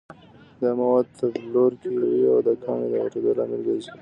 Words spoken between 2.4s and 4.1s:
د کاڼي د غټېدو لامل ګرځي.